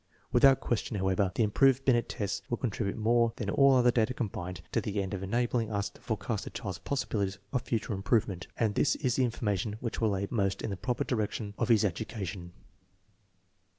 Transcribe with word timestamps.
Without 0.31 0.61
question, 0.61 0.97
however, 0.97 1.31
the 1.35 1.43
improved 1.43 1.85
Biuct 1.85 2.05
tests 2.07 2.41
will 2.49 2.57
contribute 2.57 2.97
more 2.97 3.33
than 3.35 3.51
all 3.51 3.73
other 3.75 3.91
data 3.91 4.15
combined 4.15 4.61
to 4.71 4.81
the 4.81 4.99
end 4.99 5.13
of 5.13 5.21
enabling 5.21 5.71
us 5.71 5.89
to 5.91 6.01
forecast 6.01 6.47
a 6.47 6.49
child's 6.49 6.79
possibilities 6.79 7.37
of 7.53 7.61
future 7.61 7.93
im 7.93 8.01
provement, 8.01 8.47
and 8.57 8.73
this 8.73 8.95
is 8.95 9.17
the 9.17 9.23
information 9.23 9.75
which 9.79 10.01
will 10.01 10.17
aid 10.17 10.31
most 10.31 10.63
in 10.63 10.71
the 10.71 10.75
proper 10.75 11.03
direction 11.03 11.53
of 11.59 11.69
his 11.69 11.85
education". 11.85 12.51